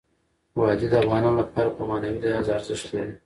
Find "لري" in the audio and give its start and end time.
2.95-3.13